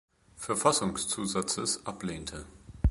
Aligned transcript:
Verfassungszusatzes 0.35 1.85
ablehnte. 1.85 2.47